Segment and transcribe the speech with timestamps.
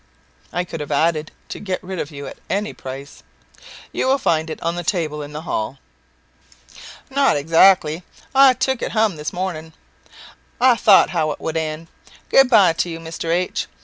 [0.51, 3.21] (I could have added, to get rid of you at any price.)
[3.91, 5.77] "You will find it on the table in the hall."
[7.11, 8.01] "Not exactly;
[8.33, 9.73] I took it hum this morning
[10.59, 11.85] I thought how it would end.
[12.29, 13.29] Good bye to you, Mr.
[13.29, 13.67] H